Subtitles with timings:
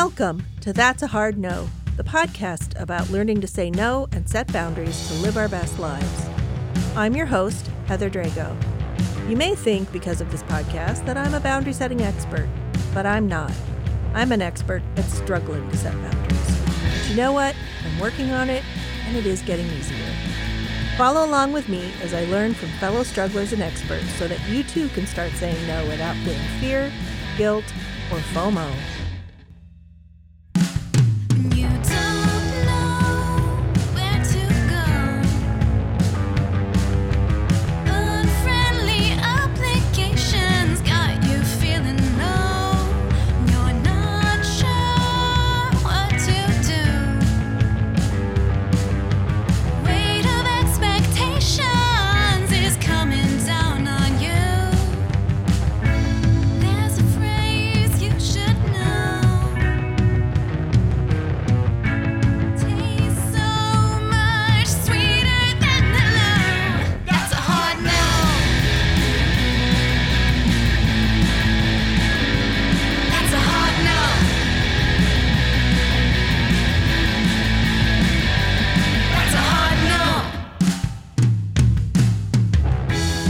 [0.00, 4.46] Welcome to That's a Hard No, the podcast about learning to say no and set
[4.52, 6.28] boundaries to live our best lives.
[6.94, 8.56] I'm your host, Heather Drago.
[9.28, 12.48] You may think, because of this podcast, that I'm a boundary setting expert,
[12.94, 13.50] but I'm not.
[14.14, 16.60] I'm an expert at struggling to set boundaries.
[16.64, 17.56] But you know what?
[17.84, 18.62] I'm working on it,
[19.04, 20.14] and it is getting easier.
[20.96, 24.62] Follow along with me as I learn from fellow strugglers and experts so that you
[24.62, 26.92] too can start saying no without feeling fear,
[27.36, 27.64] guilt,
[28.12, 28.72] or FOMO.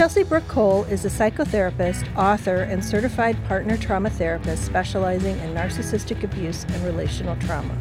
[0.09, 6.25] Chelsey Brooke Cole is a psychotherapist, author, and certified partner trauma therapist specializing in narcissistic
[6.25, 7.79] abuse and relational trauma.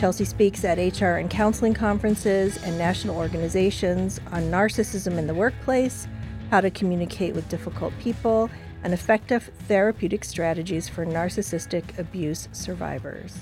[0.00, 6.08] Chelsey speaks at HR and counseling conferences and national organizations on narcissism in the workplace,
[6.50, 8.50] how to communicate with difficult people,
[8.82, 13.38] and effective therapeutic strategies for narcissistic abuse survivors.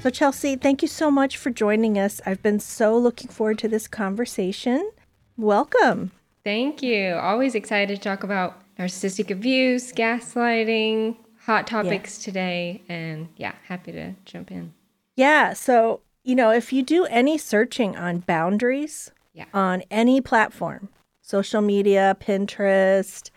[0.00, 2.20] So, Chelsey, thank you so much for joining us.
[2.26, 4.90] I've been so looking forward to this conversation.
[5.38, 6.12] Welcome.
[6.44, 7.14] Thank you.
[7.14, 12.82] Always excited to talk about narcissistic abuse, gaslighting, hot topics today.
[12.88, 14.74] And yeah, happy to jump in.
[15.16, 15.54] Yeah.
[15.54, 19.46] So, you know, if you do any searching on boundaries Yeah.
[19.54, 20.90] on any platform,
[21.22, 23.30] social media, Pinterest,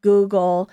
[0.00, 0.70] Google,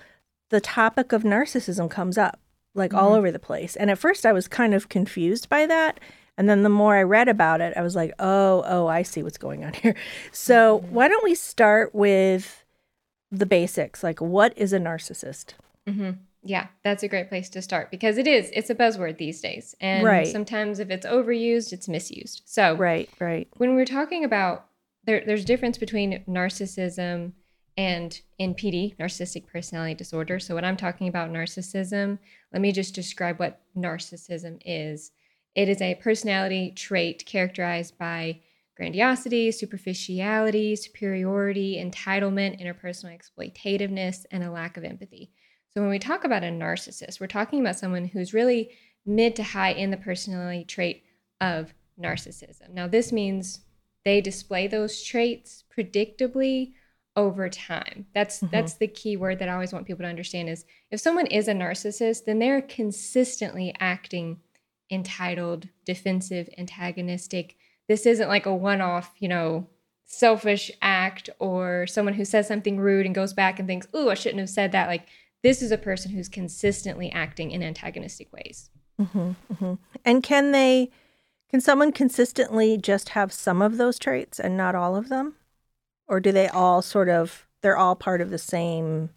[0.50, 2.38] the topic of narcissism comes up
[2.74, 3.18] like all mm-hmm.
[3.18, 3.76] over the place.
[3.76, 5.98] And at first I was kind of confused by that.
[6.42, 9.22] And then the more I read about it, I was like, oh, oh, I see
[9.22, 9.94] what's going on here.
[10.32, 12.64] So, why don't we start with
[13.30, 14.02] the basics?
[14.02, 15.52] Like, what is a narcissist?
[15.86, 16.10] hmm
[16.42, 18.50] Yeah, that's a great place to start because it is.
[18.54, 19.76] It's a buzzword these days.
[19.80, 20.26] And Right.
[20.26, 22.42] sometimes if it's overused, it's misused.
[22.44, 23.46] So Right, right.
[23.58, 24.66] when we're talking about
[25.04, 27.34] there, there's difference between narcissism
[27.76, 30.40] and NPD, narcissistic personality disorder.
[30.40, 32.18] So when I'm talking about narcissism,
[32.52, 35.12] let me just describe what narcissism is.
[35.54, 38.40] It is a personality trait characterized by
[38.76, 45.30] grandiosity, superficiality, superiority, entitlement, interpersonal exploitativeness, and a lack of empathy.
[45.74, 48.70] So when we talk about a narcissist, we're talking about someone who's really
[49.04, 51.02] mid to high in the personality trait
[51.40, 52.70] of narcissism.
[52.72, 53.60] Now, this means
[54.04, 56.72] they display those traits predictably
[57.14, 58.06] over time.
[58.14, 58.48] That's mm-hmm.
[58.50, 61.48] that's the key word that I always want people to understand is if someone is
[61.48, 64.40] a narcissist, then they're consistently acting
[64.92, 67.56] entitled, defensive, antagonistic.
[67.88, 69.66] This isn't like a one-off, you know,
[70.04, 74.14] selfish act or someone who says something rude and goes back and thinks, "Ooh, I
[74.14, 75.08] shouldn't have said that." Like
[75.42, 78.70] this is a person who's consistently acting in antagonistic ways.
[79.00, 79.74] Mm-hmm, mm-hmm.
[80.04, 80.90] And can they,
[81.50, 85.34] can someone consistently just have some of those traits and not all of them?
[86.06, 89.10] Or do they all sort of, they're all part of the same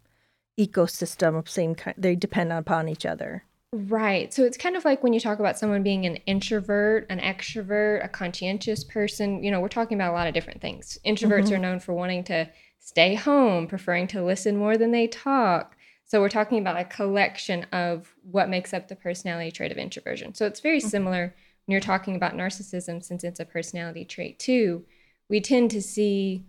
[0.59, 3.43] ecosystem, same kind, they depend upon each other?
[3.75, 4.33] Right.
[4.33, 8.05] So it's kind of like when you talk about someone being an introvert, an extrovert,
[8.05, 10.97] a conscientious person, you know, we're talking about a lot of different things.
[11.05, 12.49] Introverts are known for wanting to
[12.79, 15.75] stay home, preferring to listen more than they talk.
[16.05, 20.35] So we're talking about a collection of what makes up the personality trait of introversion.
[20.35, 24.85] So it's very similar when you're talking about narcissism, since it's a personality trait too.
[25.27, 26.45] We tend to see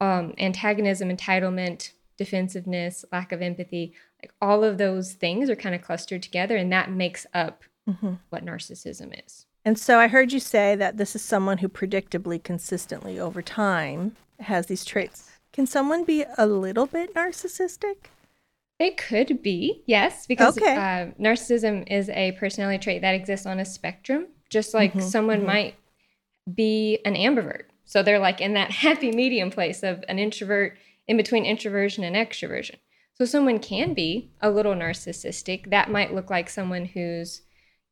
[0.00, 5.80] um, antagonism, entitlement, defensiveness, lack of empathy, like all of those things are kind of
[5.80, 7.64] clustered together, and that makes up
[8.28, 9.46] what narcissism is.
[9.64, 14.14] And so I heard you say that this is someone who predictably, consistently over time
[14.40, 15.30] has these traits.
[15.54, 17.96] Can someone be a little bit narcissistic?
[18.78, 20.74] It could be, yes, because Okay.
[20.76, 25.44] uh, narcissism is a personality trait that exists on a spectrum, just like Mm-hmm, someone
[25.46, 25.74] might
[26.54, 27.64] be an ambivert.
[27.86, 30.76] So they're like in that happy medium place of an introvert
[31.08, 32.76] in between introversion and extroversion.
[33.14, 35.70] So someone can be a little narcissistic.
[35.70, 37.42] That might look like someone who's,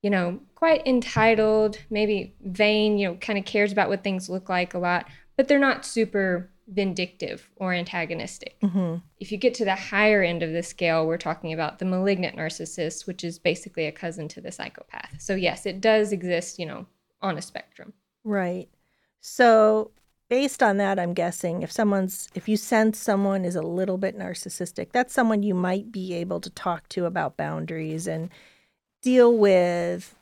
[0.03, 4.49] you know, quite entitled, maybe vain, you know, kind of cares about what things look
[4.49, 8.59] like a lot, but they're not super vindictive or antagonistic.
[8.61, 9.03] Mhm.
[9.19, 12.37] If you get to the higher end of the scale, we're talking about the malignant
[12.37, 15.21] narcissist, which is basically a cousin to the psychopath.
[15.21, 16.87] So yes, it does exist, you know,
[17.23, 17.93] on a spectrum.
[18.25, 18.69] Right.
[19.21, 19.93] So,
[20.29, 24.19] based on that, I'm guessing if someone's, if you sense someone is a little bit
[24.19, 28.31] narcissistic, that's someone you might be able to talk to about boundaries and
[29.03, 30.17] deal with,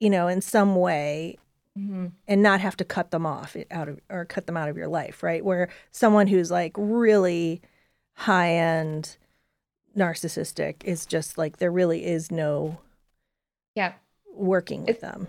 [0.00, 1.38] you know, in some way
[1.78, 2.08] Mm-hmm.
[2.28, 4.88] and not have to cut them off out of or cut them out of your
[4.88, 5.42] life, right?
[5.42, 7.62] Where someone who's like really
[8.12, 9.16] high end
[9.96, 12.76] narcissistic is just like there really is no
[13.74, 13.94] Yeah,
[14.34, 15.28] working with It- them.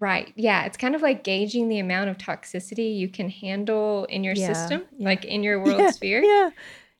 [0.00, 0.32] Right.
[0.36, 4.34] Yeah, it's kind of like gauging the amount of toxicity you can handle in your
[4.34, 5.08] Yeah, system, yeah.
[5.08, 6.22] like in your world yeah, sphere.
[6.22, 6.50] Yeah.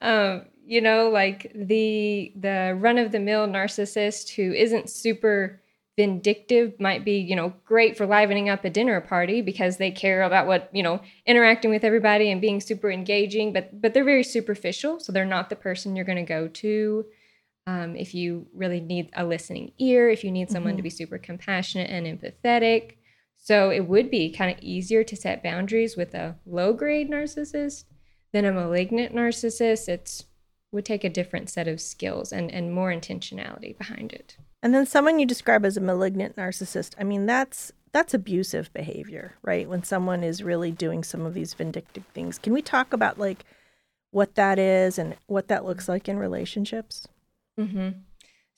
[0.00, 5.62] um, you know, like the the run of the mill narcissist who isn't super
[5.96, 10.22] vindictive might be, you know, great for livening up a dinner party because they care
[10.22, 14.22] about what, you know, interacting with everybody and being super engaging, but but they're very
[14.24, 17.04] superficial, so they're not the person you're going to go to.
[17.69, 21.19] Um, if you really need a listening ear, if you need someone to be super
[21.19, 22.94] compassionate and empathetic.
[23.37, 27.85] So it would be kind of easier to set boundaries with a low grade narcissist
[28.32, 29.87] than a malignant narcissist.
[29.87, 30.25] It's
[30.73, 34.38] would take a different set of skills and, and more intentionality behind it.
[34.62, 39.35] And then someone you describe as a malignant narcissist, I mean, that's that's abusive behavior,
[39.43, 39.69] right?
[39.69, 42.38] When someone is really doing some of these vindictive things.
[42.38, 43.44] Can we talk about like
[44.11, 47.06] what that is and what that looks like in relationships?
[47.58, 47.88] Hmm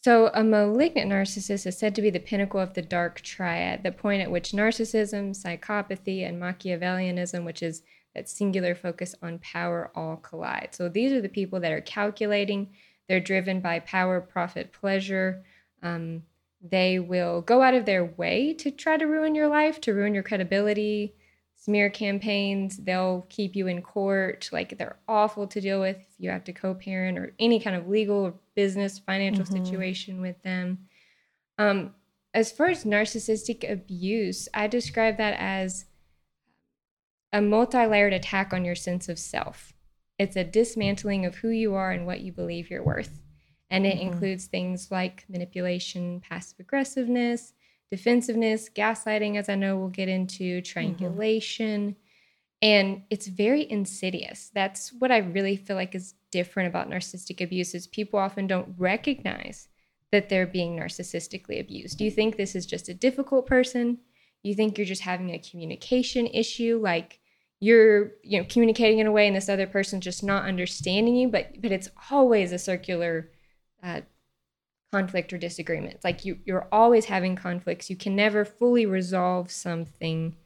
[0.03, 3.93] So, a malignant narcissist is said to be the pinnacle of the dark triad, the
[3.93, 7.83] point at which narcissism, psychopathy, and Machiavellianism, which is
[8.15, 10.71] that singular focus on power, all collide.
[10.73, 12.71] So, these are the people that are calculating,
[13.09, 15.43] they're driven by power, profit, pleasure.
[15.83, 16.23] Um,
[16.63, 20.15] they will go out of their way to try to ruin your life, to ruin
[20.15, 21.15] your credibility,
[21.61, 22.79] smear campaigns.
[22.79, 24.49] They'll keep you in court.
[24.51, 27.77] Like they're awful to deal with if you have to co parent or any kind
[27.77, 29.53] of legal or business, financial Mhm.
[29.53, 30.89] situation with them.
[31.59, 31.95] Um,
[32.33, 35.85] as far as narcissistic abuse, I describe that as
[37.33, 39.75] a multi layered attack on your sense of self.
[40.19, 43.21] It's a dismantling of who you are and what you believe you're worth.
[43.69, 44.13] And it Mhm.
[44.13, 47.53] includes things like manipulation, passive aggressiveness,
[47.91, 51.97] defensiveness, gaslighting, as I know we'll get into, triangulation.
[52.63, 54.51] And it's very insidious.
[54.55, 58.75] That's what I really feel like is different about narcissistic abuse is people often don't
[58.79, 59.69] recognize
[60.13, 61.99] that they're being narcissistically abused.
[61.99, 63.99] Do you think this is just a difficult person?
[64.43, 67.21] You think you're just having a communication issue, like
[67.61, 71.29] you're, you know, communicating in a way and this other person's just not understanding you,
[71.29, 73.31] but but it's always a circular
[73.83, 74.01] uh,
[74.93, 75.95] conflict or disagreement.
[75.95, 77.91] It's like you you're always having conflicts.
[77.91, 80.37] You can never fully resolve something,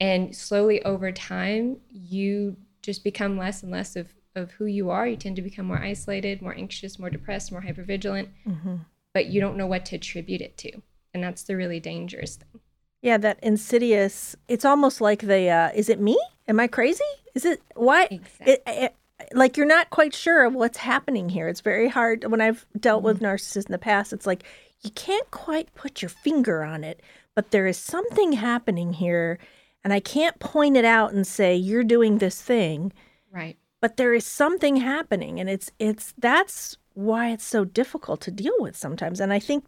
[0.00, 5.06] and slowly over time, you just become less and less of of who you are.
[5.06, 8.76] You tend to become more isolated, more anxious, more depressed, more hypervigilant, Mm-hmm.
[9.14, 10.82] but you don't know what to attribute it to,
[11.14, 12.60] and that's the really dangerous thing.
[13.02, 14.36] Yeah, that insidious.
[14.48, 15.48] It's almost like the.
[15.48, 16.18] Uh, is it me?
[16.46, 17.04] Am I crazy?
[17.34, 18.08] Is it why?
[18.10, 18.52] Exactly.
[18.52, 18.96] It, it,
[19.32, 21.48] like you're not quite sure of what's happening here.
[21.48, 23.26] It's very hard when I've dealt with mm-hmm.
[23.26, 24.12] narcissists in the past.
[24.12, 24.44] It's like
[24.82, 27.02] you can't quite put your finger on it,
[27.34, 29.38] but there is something happening here,
[29.84, 32.92] and I can't point it out and say you're doing this thing,
[33.32, 33.56] Right.
[33.80, 38.54] but there is something happening, and it's it's that's why it's so difficult to deal
[38.58, 39.20] with sometimes.
[39.20, 39.64] And I think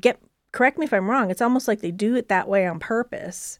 [0.00, 0.20] get
[0.52, 1.30] correct me if I'm wrong.
[1.30, 3.58] It's almost like they do it that way on purpose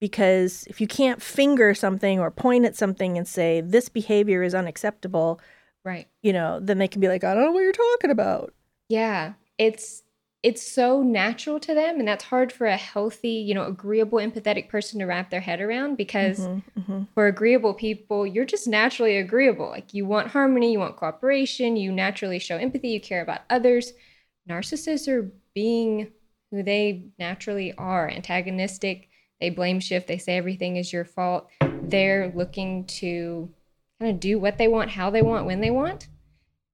[0.00, 4.54] because if you can't finger something or point at something and say this behavior is
[4.54, 5.40] unacceptable,
[5.84, 6.06] Right.
[6.22, 8.52] you know, then they can be like, I don't know what you're talking about.
[8.88, 10.02] Yeah, it's
[10.44, 14.68] it's so natural to them, and that's hard for a healthy, you know, agreeable, empathetic
[14.68, 17.06] person to wrap their head around because Mhm, mhm.
[17.14, 19.66] for agreeable people, you're just naturally agreeable.
[19.68, 23.92] Like you want harmony, you want cooperation, you naturally show empathy, you care about others.
[24.48, 26.12] Narcissists are being
[26.50, 29.08] who they naturally are, antagonistic.
[29.40, 31.48] They blame shift, they say everything is your fault.
[31.82, 33.48] They're looking to
[34.00, 36.08] kind of do what they want, how they want, when they want.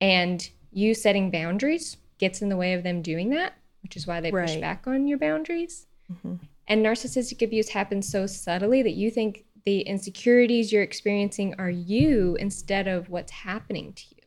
[0.00, 4.20] And you setting boundaries gets in the way of them doing that, which is why
[4.20, 5.86] they push back on your boundaries.
[6.10, 6.40] Mhm.
[6.66, 12.36] And narcissistic abuse happens so subtly that you think the insecurities you're experiencing are you
[12.36, 14.22] instead of what's happening to you.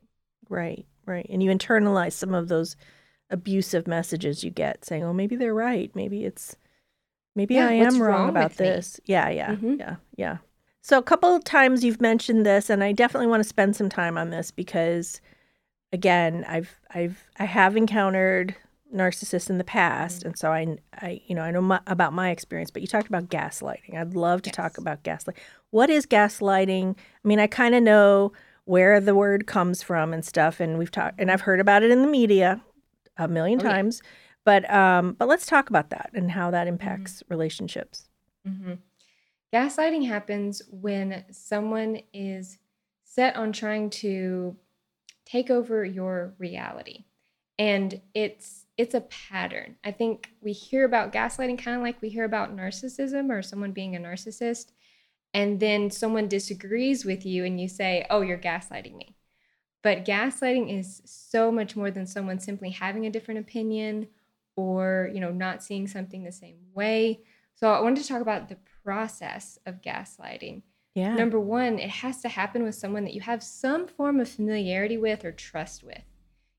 [0.49, 1.27] Right, right.
[1.29, 2.75] And you internalize some of those
[3.29, 5.91] abusive messages you get saying, oh, maybe they're right.
[5.95, 6.55] Maybe it's,
[7.37, 8.65] maybe Yeah, I am wrong wrong about with me?
[8.65, 8.99] this.
[9.05, 9.79] Yeah, yeah, Mhm.
[9.79, 10.37] yeah, yeah.
[10.81, 13.89] So a couple of times you've mentioned this, and I definitely want to spend some
[13.89, 15.21] time on this because,
[15.93, 18.55] again, I've, I've, I have encountered
[18.93, 22.29] narcissists in the past, and so I, I, you know, I know my, about my
[22.29, 22.71] experience.
[22.71, 23.95] But you talked about gaslighting.
[23.95, 25.37] I'd love to talk about gaslight.
[25.71, 26.95] what is gaslighting?
[26.97, 28.31] I mean, I kind of know
[28.63, 31.91] where the word comes from and stuff, and we've talked, and I've heard about it
[31.91, 32.61] in the media
[33.17, 33.69] a million Oh, yeah.
[34.47, 38.07] But um, but let's talk about that and how that impacts relationships.
[38.45, 38.75] hmm
[39.53, 42.57] Gaslighting happens when someone is
[43.03, 44.55] set on trying to
[45.25, 47.05] take over your reality.
[47.59, 49.77] And it's it's a pattern.
[49.83, 53.73] I think we hear about gaslighting kind of like we hear about narcissism or someone
[53.73, 54.71] being a narcissist
[55.33, 59.15] and then someone disagrees with you and you say, "Oh, you're gaslighting me."
[59.83, 64.07] But gaslighting is so much more than someone simply having a different opinion
[64.57, 67.21] or, you know, not seeing something the same way.
[67.55, 70.63] So I wanted to talk about the process of gaslighting.
[70.95, 71.15] Yeah.
[71.15, 74.97] Number one, it has to happen with someone that you have some form of familiarity
[74.97, 76.01] with or trust with.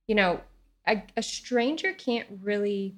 [0.07, 0.41] You know,
[0.87, 2.95] a, a stranger can't really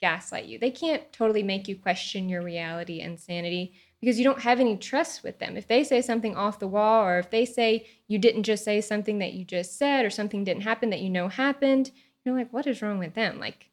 [0.00, 0.58] gaslight you.
[0.58, 4.76] They can't totally make you question your reality and sanity because you don't have any
[4.76, 5.56] trust with them.
[5.56, 8.80] If they say something off the wall, or if they say you didn't just say
[8.80, 11.90] something that you just said, or something didn't happen that you know happened,
[12.24, 13.40] you're like, what is wrong with them?
[13.40, 13.70] Like,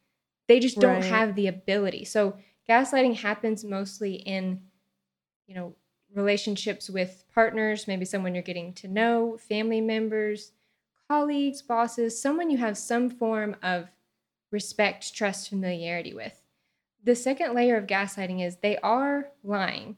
[0.51, 1.03] they just don't Right.
[1.05, 2.03] have the ability.
[2.03, 2.35] So,
[2.67, 4.61] gaslighting happens mostly in,
[5.47, 5.75] you know,
[6.13, 10.51] relationships with partners, maybe someone you're getting to know, family members,
[11.07, 13.87] colleagues, bosses, someone you have some form of
[14.51, 16.41] respect, trust, familiarity with.
[17.01, 19.97] The second layer of gaslighting is they are lying.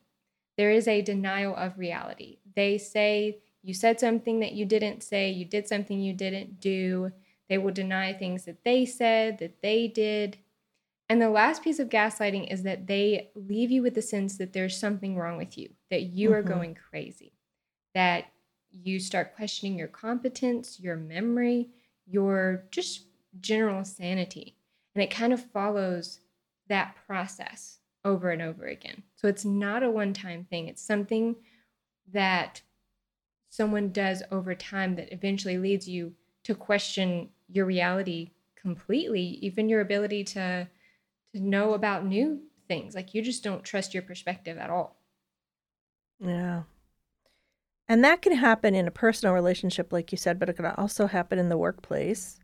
[0.56, 2.38] There is a denial of reality.
[2.56, 7.12] They say you said something that you didn't say, you did something you didn't do.
[7.50, 10.38] They will deny things that they said, that they did.
[11.14, 14.52] And the last piece of gaslighting is that they leave you with the sense that
[14.52, 16.48] there's something wrong with you, that you are Mhm.
[16.48, 17.34] going crazy,
[17.94, 18.32] that
[18.72, 21.70] you start questioning your competence, your memory,
[22.08, 24.58] your just general sanity.
[24.96, 26.20] And it kind of follows
[26.68, 29.04] that process over and over again.
[29.14, 31.36] So it's not a one time thing, it's something
[32.12, 32.64] that
[33.50, 39.82] someone does over time that eventually leads you to question your reality completely, even your
[39.82, 40.68] ability to
[41.34, 42.96] to know about new things.
[42.96, 44.98] Like you just don't trust your perspective at all.
[46.20, 46.64] Yeah.
[47.88, 51.08] And that can happen in a personal relationship, like you said, but it can also
[51.08, 52.40] happen in the workplace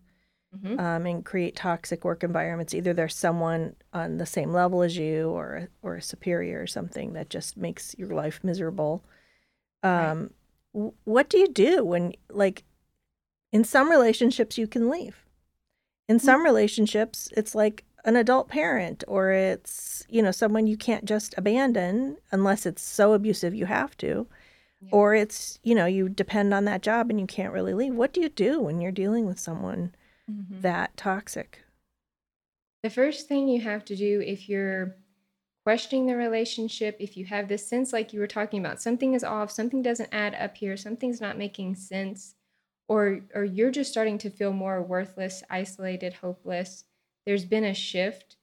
[0.55, 0.79] Mhm.
[0.79, 2.73] um, and create toxic work environments.
[2.73, 6.67] Either there's someone on the same level as you or, a- or a superior or
[6.67, 9.03] something that just makes your life miserable.
[9.83, 10.09] Right.
[10.09, 10.33] Um,
[10.73, 12.63] w- What do you do when, like,
[13.51, 15.25] in some relationships, you can leave?
[16.09, 21.05] In some relationships, it's like an adult parent or it's, you know, someone you can't
[21.05, 24.27] just abandon unless it's so abusive you have to
[24.81, 24.89] Yeah.
[24.93, 28.13] or it's you know you depend on that job and you can't really leave what
[28.13, 29.93] do you do when you're dealing with someone
[30.31, 30.61] Mhm.
[30.61, 31.63] that toxic
[32.83, 34.95] The first thing you have to do if you're
[35.65, 39.23] questioning the relationship, if you have this sense like you were talking about, something is
[39.23, 42.35] off, something doesn't add up here, something's not making sense,
[42.87, 46.85] or or you're just starting to feel more worthless, isolated, hopeless,
[47.29, 48.37] there's been a shift.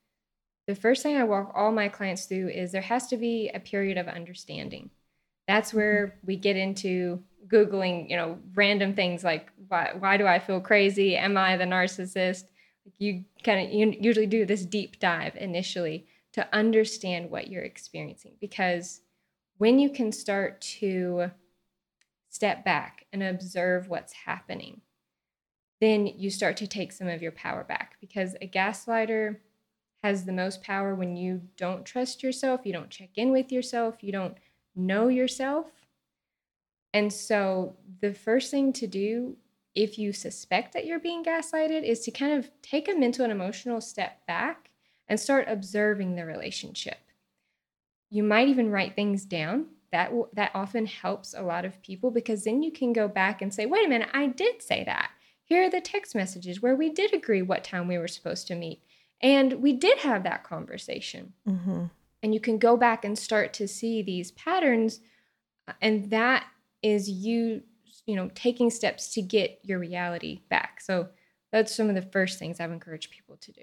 [0.68, 3.58] The first thing I walk all my clients through is there has to be a
[3.58, 4.90] period of understanding.
[5.48, 5.78] That's mm-hmm.
[5.78, 10.60] where we get into googling, you know, random things like why why do I feel
[10.60, 11.16] crazy?
[11.16, 12.44] Am I the narcissist?
[12.98, 18.34] you kind of you usually do this deep dive initially to understand what you're experiencing
[18.40, 19.00] because
[19.58, 21.32] when you can start to
[22.28, 24.82] step back and observe what's happening
[25.80, 29.36] then you start to take some of your power back because a gaslighter
[30.02, 34.02] has the most power when you don't trust yourself you don't check in with yourself
[34.02, 34.36] you don't
[34.74, 35.66] know yourself
[36.92, 39.36] and so the first thing to do
[39.74, 43.32] if you suspect that you're being gaslighted is to kind of take a mental and
[43.32, 44.70] emotional step back
[45.06, 46.96] and start observing the relationship.
[48.10, 49.66] You might even write things down.
[49.92, 53.52] That that often helps a lot of people because then you can go back and
[53.52, 55.10] say, "Wait a minute, I did say that.
[55.46, 58.56] Here are the text messages where we did agree what time we were supposed to
[58.56, 58.82] meet,
[59.22, 61.84] and we did have that conversation." mm-hmm.
[62.22, 65.00] and you can go back and start to see these patterns
[65.68, 66.46] uh, and that
[66.82, 67.62] is you
[68.06, 71.08] you know taking steps to get your reality back so
[71.52, 73.62] that's some of the first things i've encouraged people to do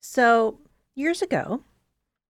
[0.00, 0.58] so
[0.94, 1.62] years ago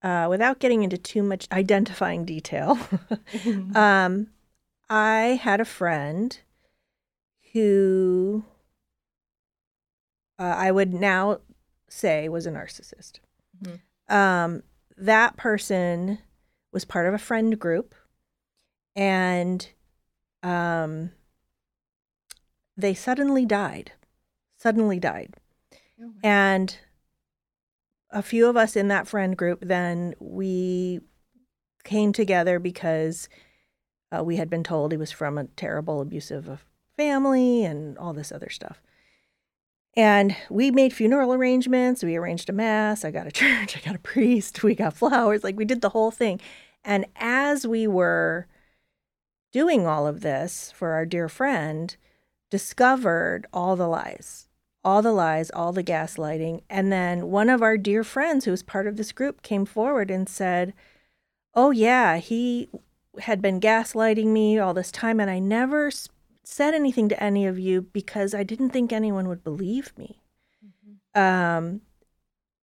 [0.03, 2.79] uh, without getting into too much identifying detail
[3.75, 4.29] um,
[4.89, 6.41] i had a friend
[7.52, 8.44] who
[10.38, 11.38] uh, i would now
[11.88, 13.21] say was a narcissist.
[13.62, 13.80] Mhm.
[14.09, 14.62] um,
[14.97, 16.18] that person
[16.73, 17.94] was part of a friend group
[18.97, 19.68] and
[20.42, 21.12] um,
[22.76, 23.92] they suddenly died
[24.62, 25.35] suddenly died.
[26.00, 26.78] Oh, and
[28.11, 31.00] a few of us in that friend group then we
[31.82, 33.28] came together because
[34.16, 36.56] uh, we had been told he was from a terrible, abusive uh,
[36.97, 38.81] family and all this other stuff.
[39.95, 42.03] And we made funeral arrangements.
[42.03, 43.05] We arranged a mass.
[43.05, 43.77] I got a church.
[43.77, 44.63] I got a priest.
[44.63, 45.45] We got flowers.
[45.45, 46.41] Like we did the whole thing.
[46.85, 48.47] And as we were
[49.53, 51.95] doing all of this for our dear friend,
[52.51, 54.49] discovered all the lies,
[54.85, 56.63] all the lies, all the gaslighting.
[56.69, 60.11] And then one of our dear friends who was part of this group came forward
[60.11, 60.75] and said,
[61.55, 62.69] Oh, yeah, he
[63.21, 65.91] had been gaslighting me all this time, and I never
[66.45, 70.19] said anything to any of you because I didn't think anyone would believe me.
[71.15, 71.83] Um,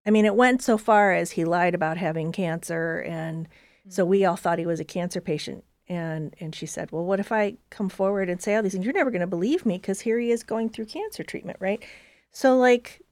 [0.07, 3.49] I mean, it went so far as he lied about having cancer, and
[3.89, 5.65] so we all thought he was a cancer patient.
[5.87, 8.85] And and she said, "Well, what if I come forward and say all these things?
[8.85, 11.83] You're never going to believe me because here he is going through cancer treatment, right?"
[12.31, 13.03] So like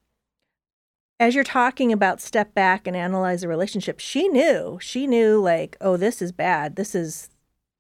[1.19, 4.79] as you're talking about step back and analyze the relationship, she knew.
[4.81, 6.77] She knew like, "Oh, this is bad.
[6.77, 7.31] This is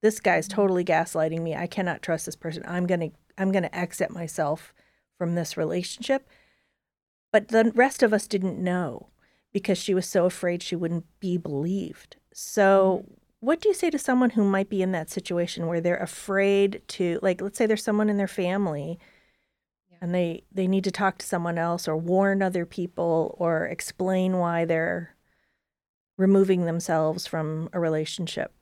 [0.06, 1.56] this guy's totally gaslighting me.
[1.56, 2.62] I cannot trust this person.
[2.64, 4.72] I'm going to I'm going to exit myself
[5.18, 6.28] from this relationship."
[7.32, 9.08] But the rest of us didn't know
[9.52, 12.16] because she was so afraid she wouldn't be believed.
[12.32, 13.14] So, mm-hmm.
[13.40, 16.82] what do you say to someone who might be in that situation where they're afraid
[16.88, 18.98] to like let's say there's someone in their family
[19.90, 19.98] Yeah.
[20.02, 24.38] and they they need to talk to someone else or warn other people or explain
[24.38, 25.16] why they're
[26.16, 28.52] removing themselves from a relationship.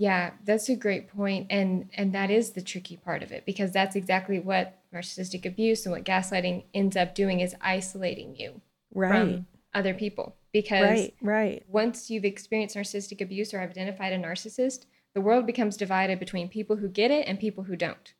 [0.00, 3.70] Yeah, that's a great point, and and that is the tricky part of it because
[3.70, 8.62] that's exactly what narcissistic abuse and what gaslighting ends up doing is isolating you
[8.94, 9.10] Right.
[9.10, 10.36] from other people.
[10.52, 11.64] Because Right, right.
[11.68, 16.76] once you've experienced narcissistic abuse or identified a narcissist, the world becomes divided between people
[16.76, 18.14] who get it and people who don't.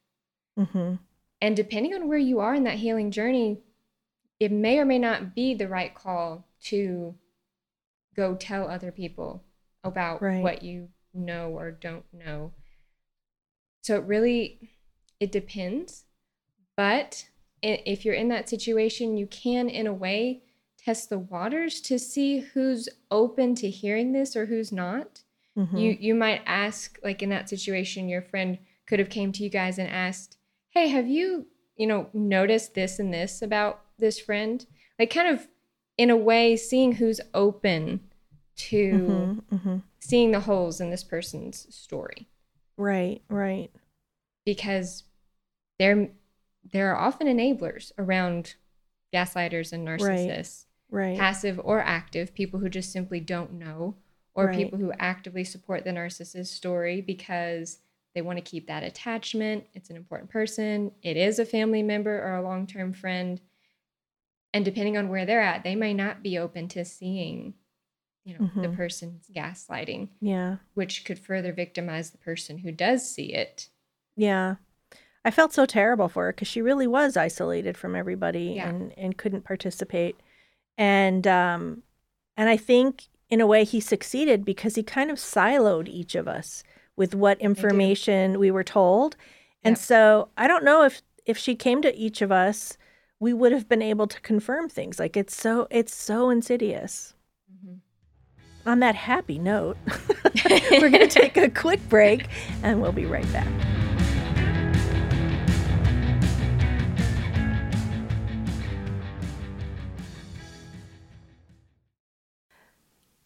[0.59, 0.97] Mm-hmm.
[1.41, 3.63] And depending on where you are in that healing journey,
[4.39, 7.15] it may or may not be the right call to
[8.15, 9.43] go tell other people
[9.83, 10.43] about Right.
[10.43, 12.53] what you know or don't know.
[13.83, 14.71] So it really
[15.19, 16.05] it depends,
[16.77, 17.27] but
[17.63, 20.43] if you're in that situation, you can in a way
[20.79, 25.23] test the waters to see who's open to hearing this or who's not
[25.57, 25.79] Mhm.
[25.79, 29.51] you you might ask like in that situation your friend could have came to you
[29.51, 30.39] guys and asked
[30.71, 34.65] hey have you you know noticed this and this about this friend
[34.99, 35.49] like kind of
[35.99, 38.01] in a way seeing who's open
[38.69, 39.83] to Mhm, mhm.
[40.01, 42.29] seeing the holes in this person's story
[42.77, 43.71] Right, right.
[44.45, 45.05] because
[45.79, 46.11] there
[46.73, 48.55] there are often enablers around
[49.13, 51.17] gaslighters and narcissists Right.
[51.17, 53.97] passive or active, people who just simply don't know,
[54.35, 54.57] or Right.
[54.57, 57.79] people who actively support the narcissist's story because
[58.15, 59.65] they want to keep that attachment.
[59.73, 63.41] It's an important person, it is a family member or a long term friend.
[64.53, 67.55] And depending on where they're at, they may not be open to seeing,
[68.25, 68.77] you know, the Mhm.
[68.77, 70.57] person's gaslighting, yeah.
[70.75, 73.69] which could further victimize the person who does see it.
[74.17, 74.57] Yeah.
[75.25, 78.69] I felt so terrible for her because she really was isolated from everybody Yeah.
[78.69, 80.17] and, and couldn't participate.
[80.79, 81.83] And um
[82.37, 86.27] and I think in a way he succeeded because he kind of siloed each of
[86.27, 86.63] us
[86.97, 89.17] with what information we were told.
[89.63, 89.79] And Yep.
[89.79, 92.77] so I don't know if if she came to each of us,
[93.19, 94.99] we would have been able to confirm things.
[94.99, 97.15] Like it's so it's so insidious.
[98.67, 99.79] On that happy note,
[100.73, 102.29] we're going to take a quick break
[102.63, 103.49] and we'll be right back.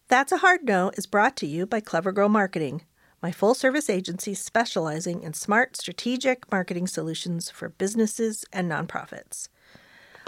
[0.07, 2.83] That's a Hard No is brought to you by Clever Girl Marketing,
[3.21, 9.49] my full service agency specializing in smart, strategic marketing solutions for businesses and nonprofits.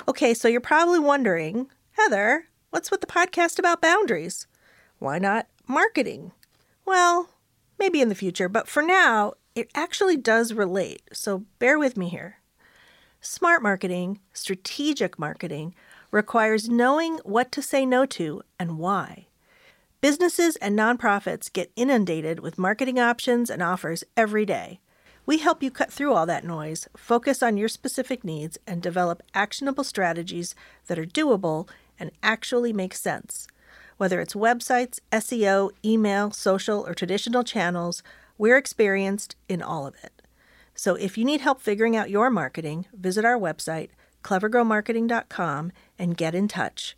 [0.07, 4.47] Okay, so you're probably wondering, Heather, what's with the podcast about boundaries?
[4.99, 6.31] Why not marketing?
[6.85, 7.29] Well,
[7.77, 12.09] maybe in the future, but for now, it actually does relate, so bear with me
[12.09, 12.37] here.
[13.21, 15.73] Smart marketing, strategic marketing,
[16.11, 19.27] requires knowing what to say no to and why.
[19.99, 24.79] Businesses and nonprofits get inundated with marketing options and offers every day.
[25.25, 29.21] We help you cut through all that noise, focus on your specific needs, and develop
[29.33, 30.55] actionable strategies
[30.85, 31.67] that are doable
[31.99, 33.47] and actually make sense.
[33.97, 38.03] Whether it's websites, SEO, email, social, or traditional channels,
[38.37, 40.21] we're experienced in all of it.
[40.75, 43.89] So if you need help figuring out your marketing, visit our website,
[44.23, 46.95] clevergirlmarketing.com, and get in touch.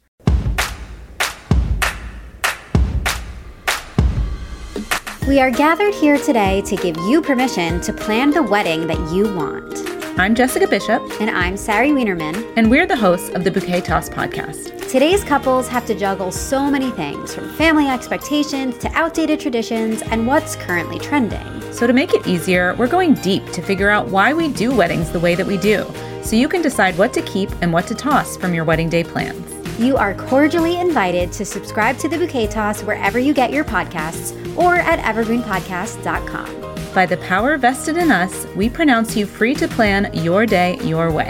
[5.25, 9.33] We are gathered here today to give you permission to plan the wedding that you
[9.35, 9.98] want.
[10.19, 12.51] I'm Jessica Bishop, And I'm Sari Wienerman.
[12.57, 14.89] and we're the hosts of the Bouquet Toss podcast.
[14.91, 20.27] Today's couples have to juggle so many things from family expectations to outdated traditions and
[20.27, 21.39] what's currently trending.
[21.71, 25.09] So, to make it easier, we're going deep to figure out why we do weddings
[25.09, 25.89] the way that we do,
[26.21, 29.05] so you can decide what to keep and what to toss from your wedding day
[29.05, 29.79] plans.
[29.79, 34.35] You are cordially invited to subscribe to the Bouquet Toss wherever you get your podcasts
[34.57, 36.58] or at evergreenpodcast.com.
[36.93, 41.11] By the power vested in us, we pronounce you free to plan your day your
[41.11, 41.29] way.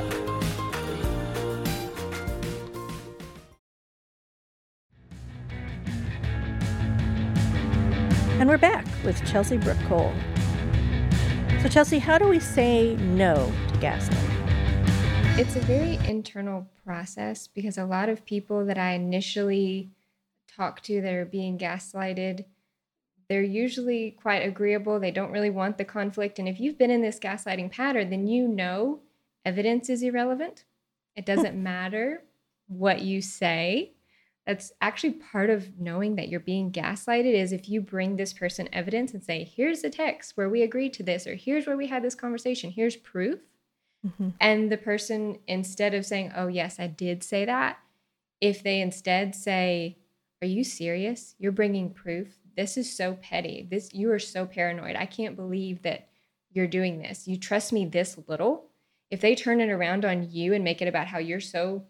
[8.39, 10.13] And we're back with Chelsey Brooke Cole.
[11.61, 15.37] So, Chelsey, how do we say no to gaslighting?
[15.37, 19.89] It's a very internal process because a lot of people that I initially
[20.47, 22.45] talk to that are being gaslighted,
[23.29, 24.99] they're usually quite agreeable.
[24.99, 26.39] They don't really want the conflict.
[26.39, 29.01] And if you've been in this gaslighting pattern, then you know
[29.45, 30.65] evidence is irrelevant.
[31.15, 31.35] It hmm.
[31.35, 32.23] doesn't matter
[32.67, 33.93] what you say.
[34.47, 38.67] That's actually part of knowing that you're being gaslighted is if you bring this person
[38.73, 41.85] evidence and say, here's the text where we agreed to this, or here's where we
[41.85, 43.39] had this conversation, here's proof.
[44.05, 44.29] Mm-hmm.
[44.39, 47.77] And the person, instead of saying, oh, yes, I did say that,
[48.41, 49.99] if they instead say,
[50.41, 51.35] are you serious?
[51.37, 52.39] You're bringing proof.
[52.59, 53.65] This is so petty.
[53.71, 54.97] This you are so paranoid.
[54.97, 56.09] I can't believe that
[56.51, 57.25] you're doing this.
[57.25, 58.65] You trust me this little.
[59.09, 61.85] If they turn it around on you and make it about how you're so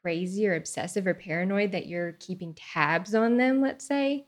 [0.00, 4.26] crazy or obsessive or paranoid that you're keeping tabs on them, let's say,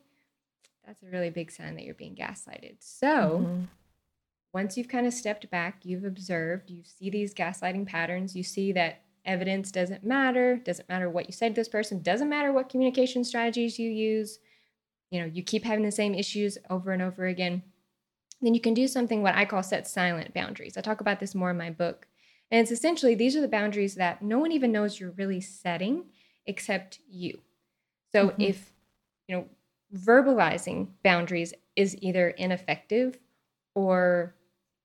[0.84, 2.78] that's a really big sign that you're being gaslighted.
[2.80, 3.68] So, Mhm.
[4.52, 8.72] once you've kind of stepped back, you've observed, you see these gaslighting patterns, you see
[8.72, 12.68] that evidence doesn't matter, doesn't matter what you said to this person, doesn't matter what
[12.68, 14.40] communication strategies you use,
[15.10, 17.62] you know, you keep having the same issues over and over again,
[18.40, 20.76] then you can do something what I call set silent boundaries.
[20.76, 22.08] I talk about this more in my book.
[22.50, 26.10] And it's essentially these are the boundaries that no one even knows you're really setting
[26.46, 27.42] except you.
[28.14, 28.38] So Mhm.
[28.38, 28.72] if,
[29.28, 29.48] you know,
[29.94, 33.18] verbalizing boundaries is either ineffective
[33.74, 34.36] or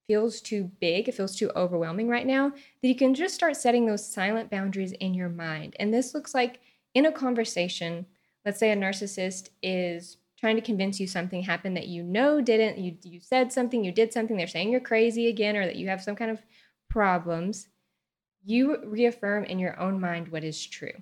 [0.08, 3.86] feels too big, it feels too overwhelming right now, then you can just start setting
[3.86, 5.76] those silent boundaries in your mind.
[5.80, 6.60] And this looks like
[6.94, 8.06] in a conversation,
[8.46, 12.78] let's say a narcissist is trying to convince you something happened that you know didn't,
[12.80, 15.88] you, you said something, you did something, they're saying you're crazy again, or that you
[15.88, 16.42] have some kind of
[16.90, 17.68] problems.
[18.44, 20.94] You reaffirm in your own mind what is true.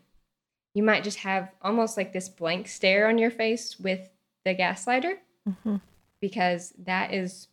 [0.73, 4.10] You might just have almost like this blank stare on your face with
[4.45, 5.15] the gaslighter
[5.47, 5.82] Mhm.
[6.21, 7.47] because that is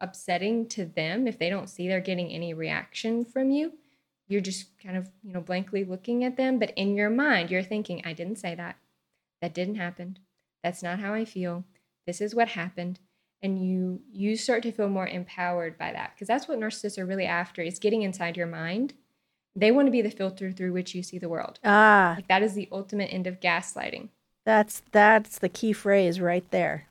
[0.00, 3.72] upsetting to them if they don't see they're getting any reaction from you
[4.26, 7.62] you're just kind of you know blankly looking at them but in your mind you're
[7.62, 8.76] thinking i didn't say that
[9.44, 10.18] that didn't happen
[10.62, 11.64] that's not how i feel
[12.06, 12.98] this is what happened
[13.42, 17.04] and you you start to feel more empowered by that because that's what narcissists are
[17.04, 18.94] really after is getting inside your mind
[19.54, 22.42] they want to be the filter through which you see the world Ah, like that
[22.42, 24.08] is the ultimate end of gaslighting
[24.46, 26.88] that's that's the key phrase right there.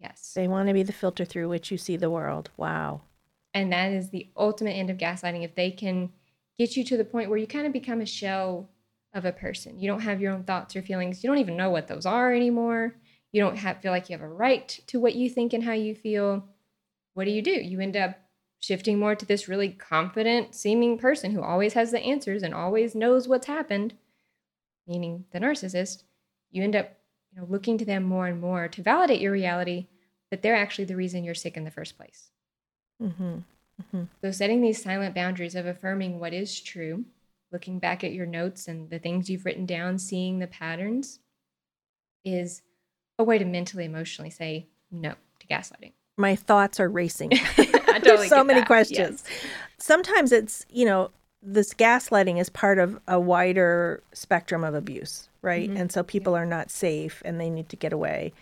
[0.00, 2.50] yes They want to be the filter through which you see the world.
[2.56, 3.02] Wow.
[3.54, 5.44] And that is the ultimate end of gaslighting.
[5.44, 6.10] If they can
[6.58, 8.68] get you to the point where you kind of become a shell
[9.14, 11.22] of a person, you don't have your own thoughts or feelings.
[11.22, 12.96] You don't even know what those are anymore.
[13.30, 15.72] You don't have, feel like you have a right to what you think and how
[15.72, 16.44] you feel.
[17.14, 17.50] What do you do?
[17.50, 18.18] You end up
[18.58, 22.94] shifting more to this really confident seeming person who always has the answers and always
[22.94, 23.94] knows what's happened,
[24.86, 26.04] meaning the narcissist.
[26.50, 26.92] You end up
[27.34, 29.88] you know, looking to them more and more to validate your reality,
[30.30, 32.30] that they're actually the reason you're sick in the first place.
[33.00, 33.38] hmm
[34.22, 37.04] So, setting these silent boundaries of affirming what is true,
[37.52, 41.20] looking back at your notes and the things you've written down, seeing the patterns,
[42.24, 42.62] is
[43.18, 45.92] a way to mentally, emotionally say no to gaslighting.
[46.16, 47.30] My thoughts are racing.
[47.58, 49.24] I There's so many that, questions.
[49.26, 49.42] yes.
[49.78, 51.10] Sometimes it's, you know,
[51.42, 55.68] this gaslighting is part of a wider spectrum of abuse, right?
[55.68, 55.78] Mhm.
[55.80, 58.32] And so people are not safe and they need to get away.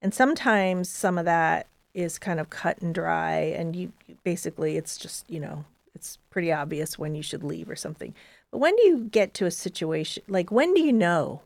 [0.00, 3.92] And sometimes some of that is kind of cut and dry and you
[4.24, 8.14] basically it's just, you know, it's pretty obvious when you should leave or something.
[8.54, 11.40] But when do you get to a situation like when do you know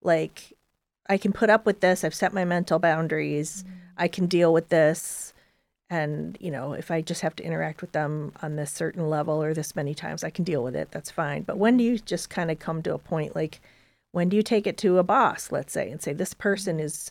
[0.00, 0.52] like
[1.08, 3.72] I can put up with this, I've set my mental boundaries, mm.
[3.96, 5.34] I can deal with this
[5.90, 9.42] and you know if i just have to interact with them on this certain level
[9.42, 11.42] or this many times i can deal with it that's fine.
[11.42, 13.60] But when do you just kind of come to a point like
[14.12, 16.38] when do you take it to a boss let's say and say this mm.
[16.38, 17.10] person is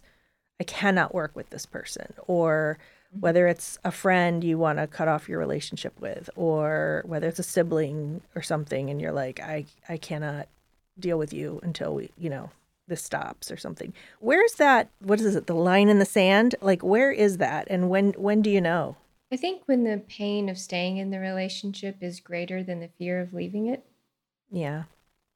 [0.62, 2.78] i cannot work with this person or
[3.20, 7.40] whether it's a friend you want to cut off your relationship with or whether it's
[7.40, 10.48] a sibling or something and you're like i i cannot
[11.00, 12.50] deal with you until we you know
[12.88, 13.94] this stops or something.
[14.20, 16.56] Where's that what is it the line in the sand?
[16.62, 18.98] Like where is that and when when do you know?
[19.32, 23.20] I think when the pain of staying in the relationship is greater than the fear
[23.20, 23.84] of leaving it,
[24.52, 24.84] yeah.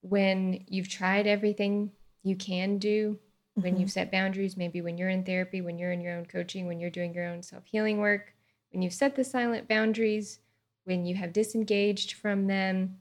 [0.02, 1.92] When you've tried everything
[2.24, 3.20] you can do,
[3.62, 3.80] when Mhm.
[3.80, 6.80] you've set boundaries, maybe when you're in therapy, when you're in your own coaching, when
[6.80, 8.34] you're doing your own self healing work,
[8.72, 10.40] when you've set the silent boundaries,
[10.86, 12.98] when you have disengaged from them,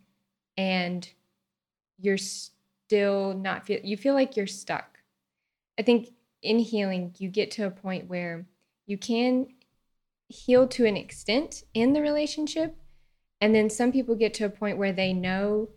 [0.57, 1.11] and
[1.99, 4.99] you're still not feel you feel like you're stuck.
[5.79, 6.11] I think
[6.42, 8.47] in healing, you get to a point where
[8.87, 9.49] you can
[10.29, 12.77] heal to an extent in the relationship.
[13.40, 15.71] And then some people get to a point where they know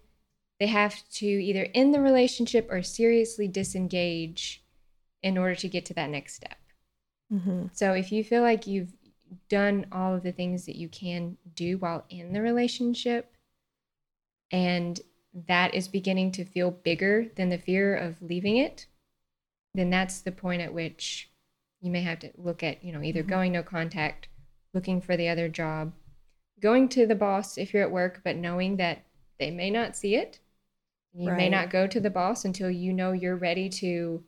[0.60, 4.61] they have to either end the relationship or seriously disengage
[5.24, 6.58] in order to get to that next step.
[7.32, 7.70] Mhm.
[7.76, 8.94] So if you feel like you've
[9.48, 13.36] done all of the things that you can do while in the relationship
[14.52, 15.00] and
[15.48, 18.88] that is beginning to feel bigger than the fear of leaving it,
[19.74, 21.30] then that's the point at which
[21.80, 23.28] you may have to look at, you know, either Mhm.
[23.28, 24.28] going no contact,
[24.74, 25.94] looking for the other job,
[26.60, 29.06] going to the boss if you're at work, but knowing that
[29.40, 30.40] they may not see it.
[31.14, 34.24] You may not go to the boss until you know you're ready to,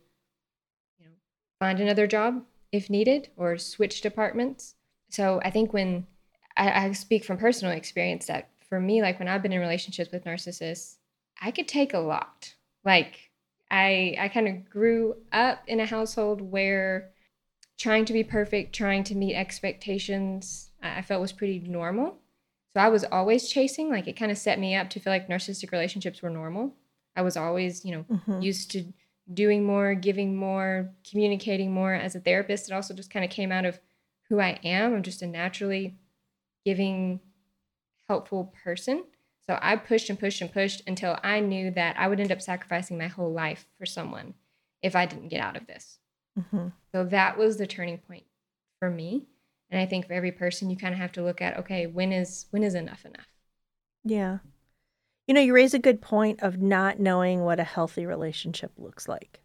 [1.58, 4.74] find another job if needed or switch departments.
[5.10, 6.06] So I think when
[6.56, 10.10] I, I speak from personal experience that for me, like when I've been in relationships
[10.12, 10.96] with narcissists,
[11.40, 12.54] I could take a lot.
[12.84, 13.30] Like
[13.70, 17.10] I I kind of grew up in a household where
[17.78, 22.18] trying to be perfect, trying to meet expectations, I felt was pretty normal.
[22.72, 25.28] So I was always chasing, like it kind of set me up to feel like
[25.28, 26.74] narcissistic relationships were normal.
[27.16, 28.42] I was always, you know, Mhm.
[28.42, 28.92] used to
[29.32, 32.70] doing more, giving more, communicating more as a therapist.
[32.70, 33.80] It also just kind of came out of
[34.28, 34.94] who I am.
[34.94, 35.96] I'm just a naturally
[36.64, 37.20] giving,
[38.08, 39.04] helpful person.
[39.46, 42.40] So I pushed and pushed and pushed until I knew that I would end up
[42.40, 44.34] sacrificing my whole life for someone
[44.82, 45.98] if I didn't get out of this.
[46.38, 46.72] Mhm.
[46.92, 48.24] So that was the turning point
[48.78, 49.26] for me.
[49.70, 52.12] And I think for every person you kind of have to look at, okay, when
[52.12, 53.28] is when is enough enough?
[54.04, 54.38] Yeah.
[55.26, 59.08] You know, you raise a good point of not knowing what a healthy relationship looks
[59.08, 59.40] like.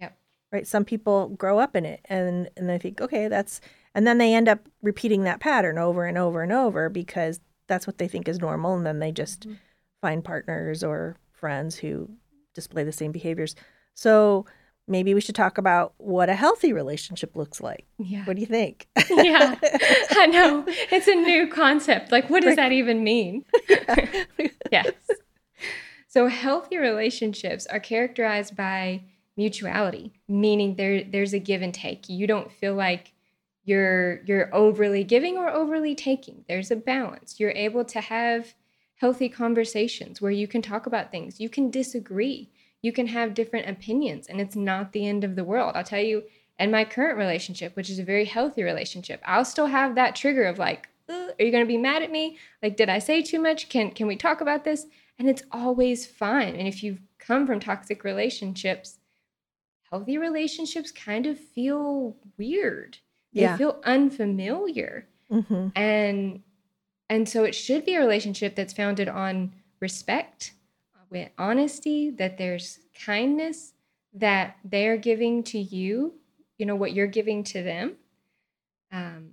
[0.00, 0.16] Yep.
[0.52, 0.66] Right?
[0.66, 3.60] Some people grow up in it and and they think, okay, that's
[3.94, 7.86] and then they end up repeating that pattern over and over and over because that's
[7.86, 9.54] what they think is normal and then they just Mm-hmm.
[10.02, 12.10] find partners or friends who
[12.54, 13.54] display the same behaviors.
[13.94, 14.46] So
[14.90, 17.86] maybe we should talk about what a healthy relationship looks like.
[17.98, 18.24] Yeah.
[18.24, 18.88] What do you think?
[19.10, 19.56] yeah.
[20.10, 20.66] I know.
[20.92, 22.10] It's a new concept.
[22.10, 23.44] Like what does that even mean?
[24.72, 24.92] yes.
[26.08, 29.04] So healthy relationships are characterized by
[29.36, 32.08] mutuality, meaning there there's a give and take.
[32.08, 33.12] You don't feel like
[33.64, 36.44] you're you're overly giving or overly taking.
[36.48, 37.38] There's a balance.
[37.38, 38.54] You're able to have
[38.96, 41.40] healthy conversations where you can talk about things.
[41.40, 42.50] You can disagree.
[42.82, 45.72] You can have different opinions and it's not the end of the world.
[45.76, 46.24] I'll tell you
[46.58, 50.44] in my current relationship, which is a very healthy relationship, I'll still have that trigger
[50.44, 52.38] of like, are you going to be mad at me?
[52.62, 53.68] Like did I say too much?
[53.68, 54.86] Can can we talk about this?
[55.18, 56.54] And it's always fine.
[56.56, 58.98] And if you've come from toxic relationships,
[59.90, 62.98] healthy relationships kind of feel weird.
[63.34, 63.56] They Yeah.
[63.56, 65.08] feel unfamiliar.
[65.30, 65.68] Mm-hmm.
[65.76, 66.42] And
[67.08, 70.52] and so it should be a relationship that's founded on respect,
[71.10, 73.74] with honesty, that there's kindness,
[74.14, 76.14] that they're giving to you,
[76.58, 77.96] you know, what you're giving to them.
[78.92, 79.30] Um,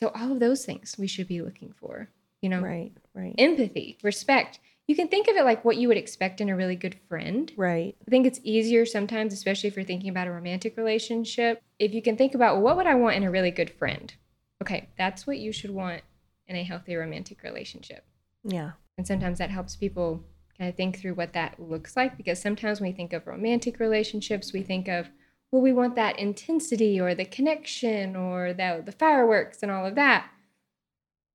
[0.00, 2.08] so all of those things we should be looking for,
[2.40, 3.34] you know, Right, right.
[3.38, 4.58] empathy, respect.
[4.88, 7.52] You can think of it like what you would expect in a really good friend.
[7.56, 7.94] right.
[8.06, 11.62] I think it's easier sometimes, especially if you're thinking about a romantic relationship.
[11.78, 14.12] If you can think about what would I want in a really good friend?
[14.60, 16.02] Okay, that's what you should want
[16.48, 18.04] in a healthy romantic relationship.
[18.44, 18.72] Yeah.
[18.98, 20.24] And sometimes that helps people
[20.64, 24.52] of think through what that looks like because sometimes when we think of romantic relationships,
[24.52, 25.10] we think of,
[25.50, 29.94] well, we want that intensity or the connection or the, the fireworks and all of
[29.94, 30.28] that.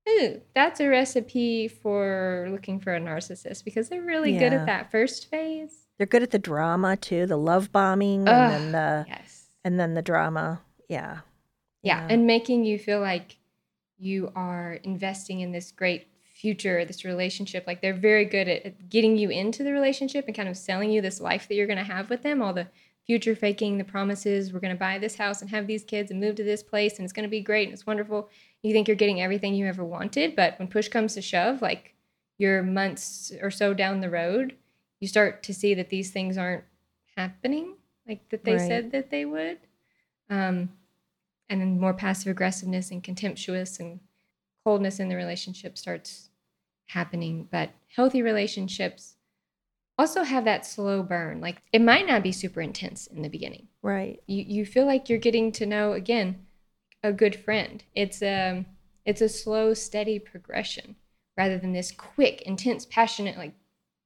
[0.10, 4.90] Ooh, that's a recipe for looking for a narcissist because they're really good at that
[4.90, 5.88] first phase.
[5.98, 9.48] They're good at the drama too, the love bombing Ugh, and then the Yes.
[9.66, 10.62] and then the drama.
[10.88, 11.20] Yeah.
[11.84, 12.08] Yeah.
[12.10, 13.38] And making you feel like
[13.98, 17.66] you are investing in this great future, this relationship.
[17.66, 20.92] Like they're very good at, at getting you into the relationship and kind of selling
[20.92, 22.42] you this life that you're going to have with them.
[22.42, 22.68] All the
[23.06, 26.20] future faking, the promises, we're going to buy this house and have these kids and
[26.20, 28.30] move to this place and it's going to be great and it's wonderful.
[28.62, 30.36] You think you're getting everything you ever wanted.
[30.36, 31.96] But when push comes to shove, like
[32.38, 34.56] you're months or so down the road,
[35.00, 36.66] you start to see that these things aren't
[37.16, 37.76] happening
[38.08, 38.68] like that they Right.
[38.68, 39.58] said that they would.
[40.30, 40.70] Um,
[41.50, 44.00] and then more passive aggressiveness and contemptuous and
[44.64, 46.27] coldness in the relationship starts
[46.88, 47.48] happening.
[47.52, 49.16] But healthy relationships
[49.98, 51.42] also have that slow burn.
[51.42, 53.68] Like it might not be super intense in the beginning.
[53.82, 54.22] Right.
[54.28, 56.46] You you feel like you're getting to know again
[57.04, 57.84] a good friend.
[57.96, 58.66] It's a
[59.06, 60.96] it's a slow, steady progression
[61.38, 63.54] rather than this quick, intense, passionate like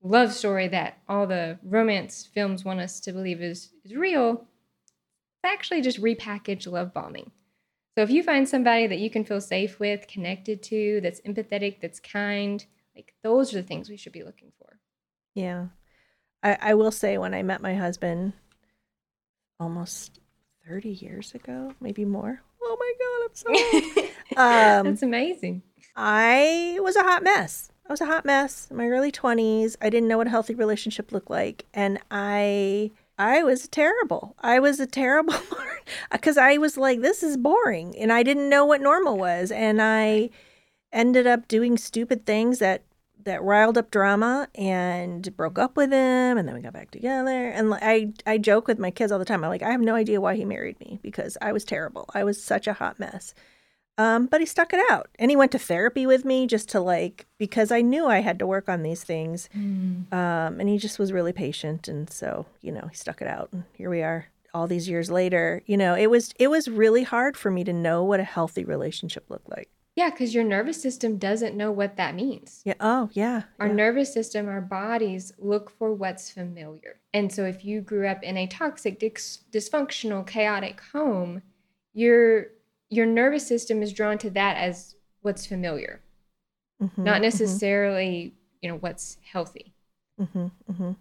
[0.03, 4.47] love story that all the romance films want us to believe is is real.
[5.43, 7.31] It's actually just repackaged love bombing.
[7.97, 11.81] So if you find somebody that you can feel safe with, connected to, that's empathetic,
[11.81, 14.79] that's kind, like those are the things we should be looking for.
[15.35, 15.67] Yeah.
[16.41, 18.33] I, I will say when I met my husband
[19.59, 20.19] almost
[20.67, 22.41] 30 years ago, maybe more.
[22.63, 24.09] Oh my God, I'm so old.
[24.37, 25.61] Um, that's amazing.
[25.93, 27.69] I was a hot mess.
[27.85, 29.75] I was a hot mess in my early 20s.
[29.81, 31.65] I didn't know what a healthy relationship looked like.
[31.73, 34.35] And I I was terrible.
[34.39, 35.33] I was a terrible
[36.11, 37.97] because I was like, this is boring.
[37.97, 39.51] And I didn't know what normal was.
[39.51, 40.29] And I
[40.91, 42.83] ended up doing stupid things that
[43.25, 47.49] that riled up drama and broke up with him and then we got back together
[47.49, 49.95] and I I joke with my kids all the time I'm like I have no
[49.95, 53.33] idea why he married me because I was terrible I was such a hot mess
[53.97, 56.79] um, but he stuck it out and he went to therapy with me just to
[56.79, 59.49] like because I knew I had to work on these things
[60.11, 63.49] um, and he just was really patient and so you know he stuck it out
[63.51, 67.03] and here we are all these years later you know it was it was really
[67.03, 70.81] hard for me to know what a healthy relationship looked like Yeah, because your nervous
[70.81, 72.61] system doesn't know what that means.
[72.65, 73.73] yeah oh yeah Our yeah.
[73.83, 76.99] nervous system, our bodies look for what's familiar.
[77.13, 81.41] And so if you grew up in a toxic, dis- dysfunctional, chaotic home,
[81.93, 82.47] your
[82.89, 86.01] your nervous system is drawn to that as what's familiar,
[86.81, 89.73] Mhm, not mhm, necessarily, you know, what's healthy.
[90.19, 90.95] mhm, mhm.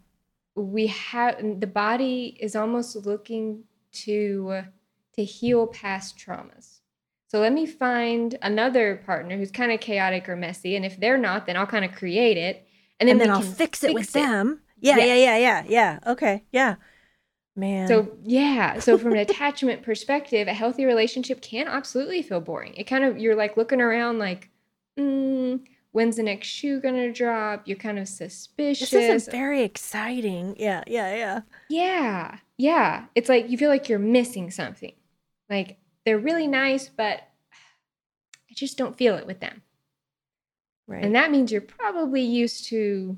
[0.55, 4.63] We have the body is almost looking to
[5.15, 6.81] to heal past traumas.
[7.29, 11.19] So let me find another partner who's kind of chaotic or messy, and if they're
[11.19, 12.67] not, then I'll kind of create it,
[12.99, 14.63] and then, and then I'll fix it with fix them.
[14.81, 15.17] Yeah, yeah, Yes.
[15.17, 15.99] yeah, yeah, yeah.
[16.07, 16.77] Okay, yeah.
[17.57, 17.89] Man.
[17.89, 22.75] So yeah, so from an attachment perspective, a healthy relationship can absolutely feel boring.
[22.75, 24.51] It kind of you're like looking around like,
[24.99, 25.61] mm,
[25.93, 27.67] when's the next shoe gonna drop?
[27.67, 28.91] You're kind of suspicious.
[28.91, 30.57] this isn't very exciting.
[30.59, 31.41] Yeah, yeah, yeah.
[31.69, 33.07] yeah, yeah.
[33.15, 34.93] It's like you feel like you're missing something.
[35.49, 37.23] Like they're really nice, but
[37.53, 39.63] I just don't feel it with them.
[40.87, 41.05] Right.
[41.05, 43.17] And that means you're probably used to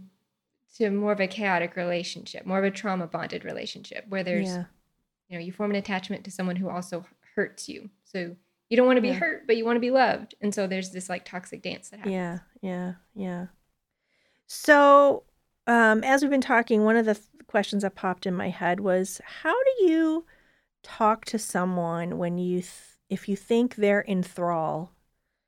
[0.76, 4.64] to more of a chaotic relationship, more of a trauma bonded relationship where there's yeah.
[5.28, 7.04] you know you form an attachment to someone who also
[7.34, 8.36] hurts you so
[8.72, 9.14] you don't want to be Yeah.
[9.14, 11.98] hurt but you want to be loved and so there's this like toxic dance that
[11.98, 13.46] happens Yeah, yeah, yeah.
[14.46, 15.24] So,
[15.66, 18.80] um, as we've been talking, one of the th- questions that popped in my head
[18.80, 20.24] was how do you
[20.82, 22.72] talk to someone when you, th-
[23.08, 24.92] if you think they're in thrall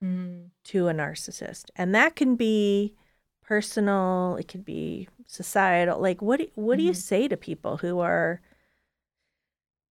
[0.02, 0.50] Mm.
[0.64, 1.64] to a narcissist?
[1.76, 2.94] And that can be
[3.42, 5.98] personal, it could be societal.
[6.00, 6.96] Like, what, do, what do you Mhm.
[6.96, 8.40] say to people who are,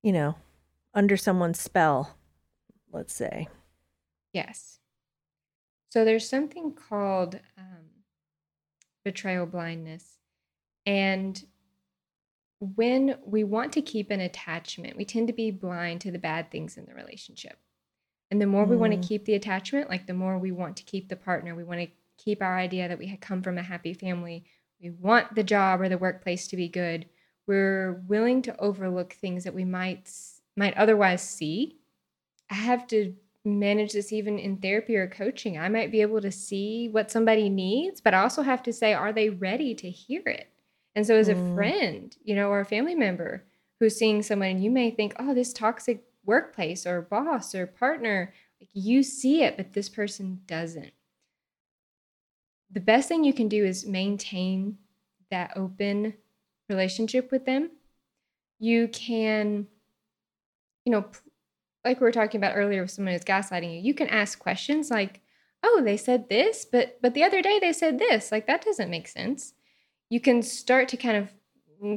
[0.02, 0.36] you know,
[0.93, 2.15] under someone's spell,
[2.93, 3.47] let's say?
[4.34, 4.79] yes.
[5.89, 7.86] So there's something called um,
[9.06, 10.17] betrayal blindness
[10.86, 11.43] and
[12.60, 16.49] when we want to keep an attachment we tend to be blind to the bad
[16.49, 17.58] things in the relationship.
[18.32, 19.01] And the more we want Mm.
[19.01, 21.53] to keep the attachment like the more we want to keep the partner.
[21.56, 24.45] We want to keep our idea that we had come from a happy family.
[24.82, 27.06] We want the job or the workplace to be good.
[27.45, 30.10] We're willing to overlook things that we might
[30.56, 31.79] might otherwise see
[32.49, 35.58] i have to manage this even in therapy or coaching.
[35.60, 38.93] I might be able to see what somebody needs but i also have to say
[38.93, 40.49] are they ready to hear it?
[40.95, 41.53] And so as a Mm.
[41.56, 43.43] friend you know or a family member
[43.79, 48.34] who's seeing someone and you may think oh this toxic workplace or boss or partner
[48.62, 50.93] like you see it but this person doesn't.
[52.71, 54.77] The best thing you can do is maintain
[55.29, 56.13] that open
[56.69, 57.71] relationship with them.
[58.60, 59.67] You can
[60.86, 61.19] you know p-
[61.86, 64.89] like we were talking about earlier with someone who's gaslighting you you can ask questions
[64.89, 65.22] like
[65.63, 68.89] oh they said this but but the other day they said this like that doesn't
[68.89, 69.54] make sense
[70.10, 71.34] you can start to kind of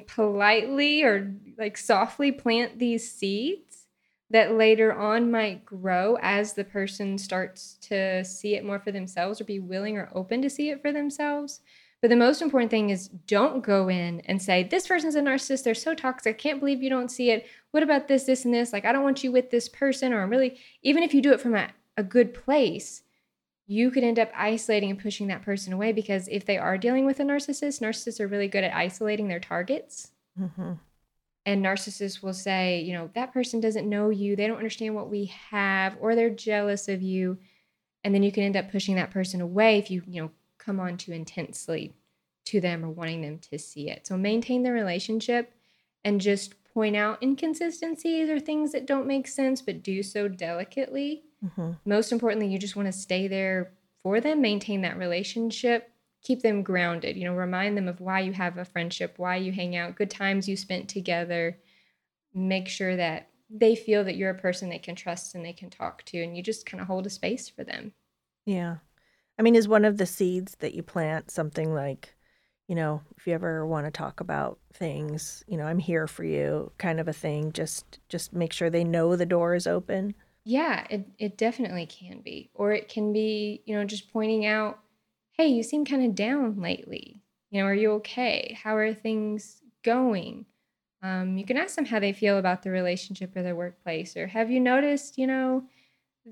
[0.07, 3.87] politely or like softly plant these seeds
[4.31, 9.40] that later on might grow as the person starts to see it more for themselves
[9.40, 11.61] or be willing or open to see it for themselves.
[12.03, 15.62] But the most important thing is don't go in and say, This person's a narcissist.
[15.62, 16.35] They're so toxic.
[16.35, 17.46] I can't believe you don't see it.
[17.76, 18.72] What about this, this, and this?
[18.72, 20.12] Like, I don't want you with this person.
[20.12, 23.02] Or I'm really, even if you do it from a, a good place,
[23.66, 27.04] you could end up isolating and pushing that person away because if they are dealing
[27.04, 30.72] with a narcissist, narcissists are really good at isolating their targets hmm
[31.46, 35.08] and narcissists will say, you know, that person doesn't know you, they don't understand what
[35.08, 37.38] we have, or they're jealous of you.
[38.02, 40.81] And then you can end up pushing that person away if you, you know, come
[40.81, 41.94] on too intensely
[42.46, 44.08] to them or wanting them to see it.
[44.08, 45.54] So maintain the relationship
[46.04, 51.22] and just point out inconsistencies or things that don't make sense, but do so delicately.
[51.54, 53.72] hmm Most importantly, you just want to stay there
[54.02, 57.16] for them, maintain that relationship, keep them grounded.
[57.16, 60.10] You know, remind them of why you have a friendship, why you hang out, good
[60.10, 61.58] times you spent together.
[62.35, 65.70] Make sure that they feel that you're a person they can trust and they can
[65.70, 67.94] talk to, and you just kind of hold a space for them.
[68.44, 68.77] Yeah.
[69.38, 72.15] I mean, is one of the seeds that you plant something like,
[72.69, 76.25] you know, if you ever want to talk about things, you know, I'm here for
[76.25, 77.52] you, kind of a thing.
[77.52, 80.14] Just just make sure they know the door is open.
[80.44, 82.50] Yeah, it, it definitely can be.
[82.54, 84.79] Or it can be, you know, just pointing out,
[85.33, 87.21] hey, you seem kind of down lately.
[87.50, 88.56] You know, are you okay?
[88.62, 90.46] How are things going?
[91.02, 94.17] Um, you can ask them how they feel about the relationship or their workplace.
[94.17, 95.64] Or have you noticed, you know,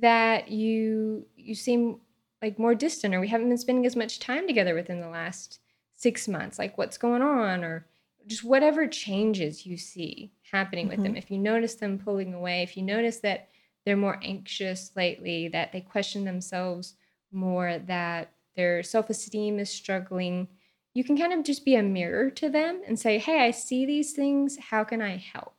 [0.01, 2.01] that you you seem
[2.43, 5.61] like more distant or we haven't been spending as much time together within the last
[6.05, 6.59] six months?
[6.59, 7.65] Like what's going on?
[7.65, 7.87] Or
[8.27, 11.15] just whatever changes you see happening with them.
[11.17, 13.49] If you notice them pulling away, if you notice that
[13.85, 16.95] they're more anxious lately, that they question themselves
[17.33, 20.49] more, that their self esteem is struggling,
[20.95, 23.85] you can kind of just be a mirror to them and say, Hey, I see
[23.85, 24.57] these things.
[24.71, 25.55] How can I help?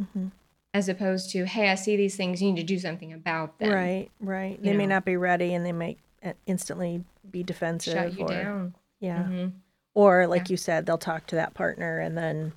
[0.00, 0.28] Mm-hmm.
[0.72, 2.40] As opposed to, Hey, I see these things.
[2.40, 3.72] You need to do something about them.
[3.72, 4.56] Right, right.
[4.58, 8.24] you They may not be ready and they might uh, instantly be defensive Shut you
[8.24, 8.74] or down.
[9.00, 9.24] yeah.
[9.24, 9.52] Mhm.
[9.94, 10.52] Or like Yeah.
[10.52, 12.52] you said, they'll talk to that partner and then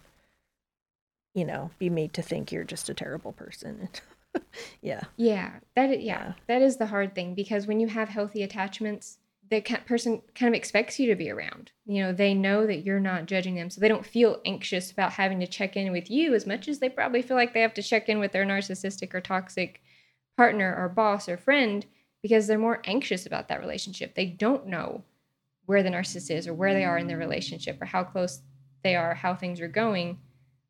[1.34, 3.90] you know, be made to think you're just a terrible person.
[4.82, 5.04] yeah.
[5.18, 6.34] Yeah, that yeah, Yeah.
[6.48, 9.18] that is the hard thing because when you have healthy attachments,
[9.50, 11.72] the person kind of expects you to be around.
[11.86, 15.14] You know, they know that you're not judging them, so they don't feel anxious about
[15.14, 17.74] having to check in with you as much as they probably feel like they have
[17.76, 19.82] to check in with their narcissistic or toxic
[20.38, 21.86] partner or boss or friend
[22.22, 24.16] because they're more anxious about that relationship.
[24.16, 25.04] They don't know
[25.66, 28.41] where the narcissist is or where they are in their relationship or how close
[28.84, 30.20] they are, how things are going.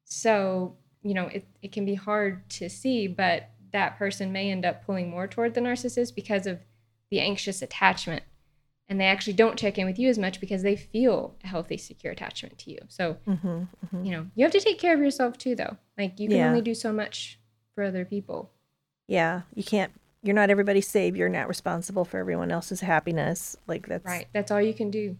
[0.06, 4.66] So, you know, it, it can be hard to see, but that person may end
[4.66, 6.60] up pulling more toward the narcissist because of
[7.10, 8.24] the anxious attachment.
[8.88, 11.78] And they actually don't check in with you as much because they feel a healthy,
[11.78, 12.80] secure attachment to you.
[12.90, 14.04] So, Mm-hmm.
[14.06, 15.78] you know, you have to take care of yourself too, though.
[15.98, 16.50] Like, you can Yeah.
[16.50, 17.40] only do so much
[17.74, 18.52] for other people.
[19.08, 19.42] Yeah.
[19.56, 19.92] You can't
[20.24, 23.56] you're not everybody's savior, You're not responsible for everyone else's happiness.
[23.68, 24.28] Like that's Right.
[24.34, 25.18] That's all you can do.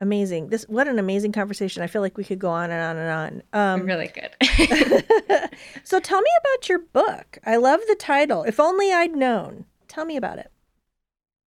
[0.00, 0.48] amazing.
[0.48, 1.82] This what an amazing conversation.
[1.82, 3.80] I feel like we could go on and on and on.
[3.80, 4.30] Um really good.
[5.84, 7.38] so tell me about your book.
[7.44, 8.44] I love the title.
[8.44, 9.64] If only I'd known.
[9.88, 10.50] Tell me about it.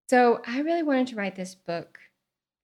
[0.09, 1.99] So I really wanted to write this book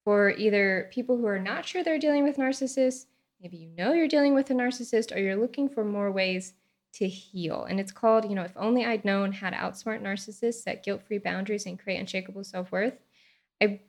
[0.05, 3.07] for either people who are not sure they're dealing with narcissists,
[3.41, 6.55] maybe you know you're dealing with a narcissist, or you're looking for more ways
[6.95, 7.65] to heal.
[7.65, 11.03] And it's called, you know, If Only I'd Known How to Outsmart Narcissists, Set Guilt
[11.03, 12.95] Free Boundaries, and Create Unshakable Self Worth.
[13.61, 13.81] I,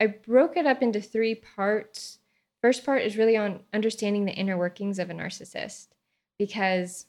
[0.00, 2.18] I broke it up into three parts.
[2.60, 5.88] First part is really on understanding the inner workings of a narcissist
[6.38, 7.06] because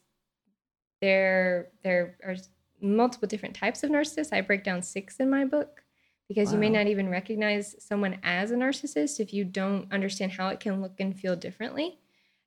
[1.02, 2.36] there, there are
[2.82, 4.34] multiple different types of narcissists.
[4.34, 5.84] I break down six in my book
[6.28, 10.48] because you may not even recognize someone as a narcissist if you don't understand how
[10.50, 12.00] it can look and feel differently.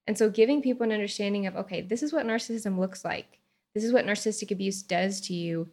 [0.09, 3.41] And so, giving people an understanding of, okay, this is what narcissism looks like.
[3.75, 5.69] This is what narcissistic abuse does to you.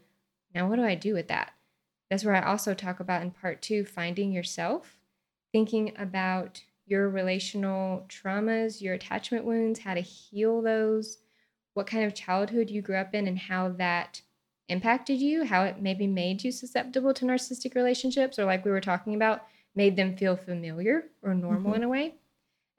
[0.53, 1.53] Now, what do I do with that?
[2.09, 4.97] That's where I also talk about in part two finding yourself,
[5.53, 11.19] thinking about your relational traumas, your attachment wounds, how to heal those,
[11.73, 14.21] what kind of childhood you grew up in, and how that
[14.67, 18.81] impacted you, how it maybe made you susceptible to narcissistic relationships, or like we were
[18.81, 19.43] talking about,
[19.75, 21.75] made them feel familiar or normal mm-hmm.
[21.75, 22.15] in a way.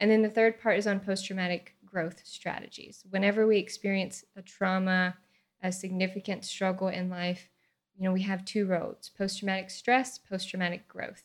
[0.00, 3.04] And then the third part is on post traumatic growth strategies.
[3.10, 5.16] Whenever we experience a trauma,
[5.62, 7.48] a significant struggle in life,
[7.96, 11.24] you know, we have two roads post traumatic stress, post traumatic growth.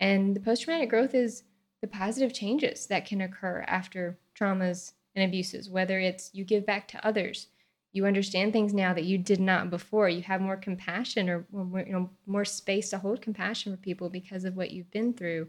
[0.00, 1.42] And the post traumatic growth is
[1.80, 6.88] the positive changes that can occur after traumas and abuses, whether it's you give back
[6.88, 7.48] to others,
[7.92, 11.92] you understand things now that you did not before, you have more compassion or you
[11.92, 15.48] know, more space to hold compassion for people because of what you've been through.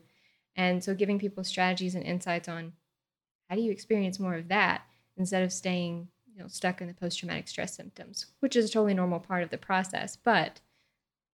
[0.56, 2.74] And so giving people strategies and insights on
[3.50, 4.84] how do you experience more of that
[5.18, 8.94] instead of staying, you know, stuck in the post-traumatic stress symptoms, which is a totally
[8.94, 10.16] normal part of the process.
[10.16, 10.62] But,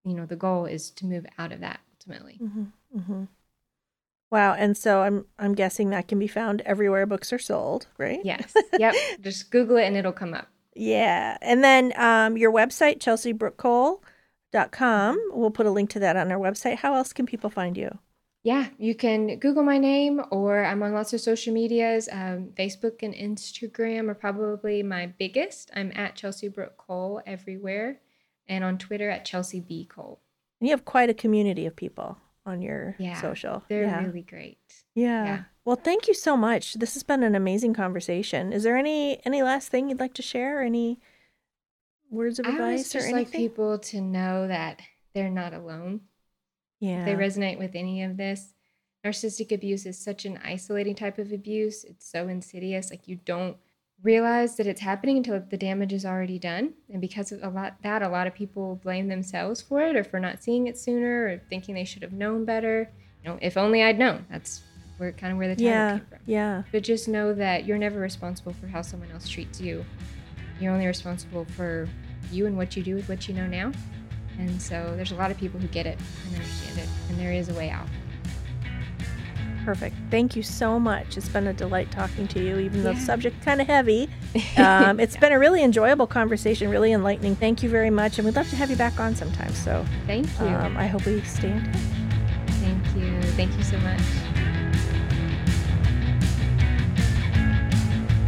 [0.03, 2.39] you know, the goal is to move out of that ultimately.
[2.41, 3.24] Mm-hmm.
[4.32, 4.53] Wow.
[4.53, 8.20] And so I'm I'm guessing that can be found everywhere books are sold, right?
[8.24, 8.53] Yes.
[8.80, 8.95] yep.
[9.22, 10.47] Just Google it and it'll come up.
[10.76, 11.38] Yeah.
[11.41, 15.30] And then um, your website, chelseybrookecole.com.
[15.32, 16.78] We'll put a link to that on our website.
[16.78, 17.97] How else can people find you?
[18.45, 22.07] Yeah, you can Google my name, or I'm on lots of social medias.
[22.11, 25.71] Um, Facebook and Instagram are probably my biggest.
[25.75, 28.01] I'm at Chelsey Brooke Cole everywhere,
[28.47, 30.19] and on Twitter at Chelsey B Cole.
[30.61, 33.63] And you have quite a community of people on your Yeah, social.
[33.67, 34.05] They're yeah.
[34.05, 34.59] really great.
[34.93, 35.25] yeah.
[35.25, 35.43] yeah.
[35.65, 36.75] Well, thank you so much.
[36.75, 38.53] This has been an amazing conversation.
[38.53, 40.61] Is there any any last thing you'd like to share?
[40.61, 40.99] Any
[42.11, 43.15] words of I advice or just anything?
[43.23, 44.81] like people to know that
[45.15, 46.01] they're not alone.
[46.80, 46.99] Yeah.
[46.99, 48.53] If they resonate with any of this,
[49.05, 51.84] narcissistic abuse is such an isolating type of abuse.
[51.84, 52.89] It's so insidious.
[52.89, 53.57] Like you don't
[54.03, 56.73] realize that it's happening until the damage is already done.
[56.91, 60.03] And because of a lot that, a lot of people blame themselves for it or
[60.03, 62.89] for not seeing it sooner or thinking they should have known better.
[63.23, 64.26] You know, if only I'd known.
[64.30, 64.61] That's
[64.97, 65.91] where kind of where the title Yeah.
[65.97, 66.19] came from.
[66.26, 66.63] Yeah.
[66.71, 69.86] But just know that you're never responsible for how someone else treats you.
[70.59, 71.88] You're only responsible for
[72.32, 73.71] you and what you do with what you know now.
[74.39, 77.31] And so there's a lot of people who get it and understand it, and there
[77.31, 77.88] is a way out.
[79.63, 79.95] Perfect.
[80.11, 81.17] Thank you so much.
[81.17, 83.05] It's been a delight talking to you, even though the Yeah.
[83.05, 84.09] subject kind of heavy.
[84.57, 87.36] Um, it's been a really enjoyable conversation, really enlightening.
[87.36, 89.53] Thank you very much, and we'd love to have you back on sometime.
[89.53, 90.45] So Thank you.
[90.45, 91.81] um, I hope we stay in touch.
[92.61, 93.21] Thank you.
[93.33, 94.01] Thank you so much.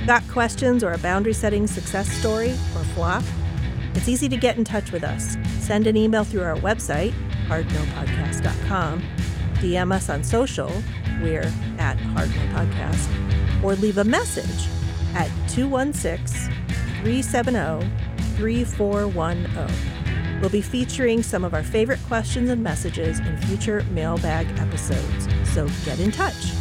[0.08, 3.24] Got questions or a boundary setting success story or flop?
[3.98, 5.36] It's easy to get in touch with us.
[5.60, 7.14] Send an email through our website,
[7.48, 9.02] hardnopodcast.com,
[9.56, 10.72] DM us on social,
[11.20, 14.70] we're at hardnopodcast, or leave a message
[15.16, 16.54] at 216
[17.02, 17.90] 370
[18.36, 20.42] 3410.
[20.42, 25.68] We'll be featuring some of our favorite questions and messages in future mailbag episodes, so
[25.86, 26.52] get in touch.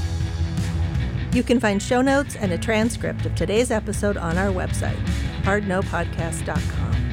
[1.33, 4.97] You can find show notes and a transcript of today's episode on our website,
[5.43, 7.06] hardnopodcast.com.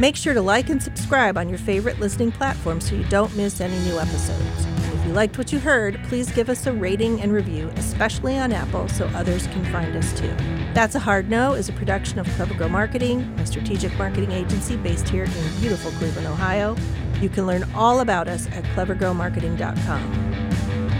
[0.00, 3.60] Make sure to like and subscribe on your favorite listening platform so you don't miss
[3.60, 4.66] any new episodes.
[4.92, 8.52] If you liked what you heard, please give us a rating and review, especially on
[8.52, 10.34] Apple, so others can find us too.
[10.74, 14.76] That's a Hard No is a production of Clever Girl Marketing, a strategic marketing agency
[14.76, 16.74] based here in beautiful Cleveland, Ohio.
[17.20, 20.34] You can learn all about us at clevergirlmarketing.com.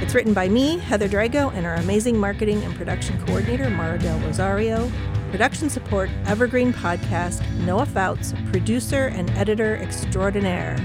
[0.03, 4.21] It's written by me, Heather Drago, and our amazing marketing and production coordinator, Mara Del
[4.21, 4.89] Rosario.
[5.35, 10.77] Production support, Evergreen Podcast, Noah Fouts, producer and editor extraordinaire.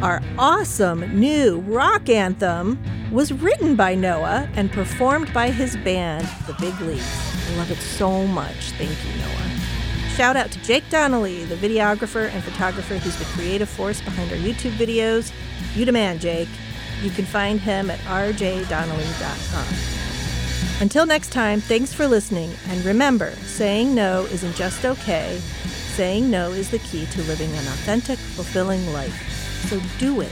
[0.00, 6.54] Our awesome new rock anthem was written by Noah and performed by his band, The
[6.54, 7.04] Big Leagues.
[7.50, 8.70] I love it so much.
[8.78, 9.50] Thank you, Noah.
[10.16, 14.38] Shout out to Jake Donnelly, the videographer and photographer who's the creative force behind our
[14.38, 15.30] YouTube videos.
[15.76, 16.48] You demand, Jake.
[17.02, 20.07] You can find him at rjdonnelly.com.
[20.80, 25.40] Until next time, thanks for listening, and remember saying no isn't just okay,
[25.96, 29.66] saying no is the key to living an authentic, fulfilling life.
[29.68, 30.30] So do it.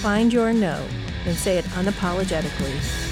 [0.00, 0.86] Find your no
[1.26, 3.11] and say it unapologetically.